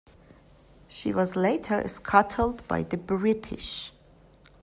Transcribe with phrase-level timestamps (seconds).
[0.87, 3.91] She was later scuttled by the British.